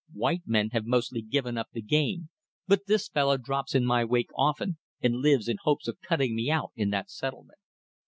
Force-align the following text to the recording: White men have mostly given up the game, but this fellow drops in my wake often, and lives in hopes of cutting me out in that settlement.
White 0.13 0.41
men 0.47 0.71
have 0.71 0.87
mostly 0.87 1.21
given 1.21 1.59
up 1.59 1.67
the 1.73 1.81
game, 1.83 2.29
but 2.67 2.87
this 2.87 3.07
fellow 3.07 3.37
drops 3.37 3.75
in 3.75 3.85
my 3.85 4.03
wake 4.03 4.31
often, 4.35 4.79
and 4.99 5.17
lives 5.17 5.47
in 5.47 5.57
hopes 5.61 5.87
of 5.87 6.01
cutting 6.01 6.33
me 6.35 6.49
out 6.49 6.71
in 6.75 6.89
that 6.89 7.11
settlement. 7.11 7.59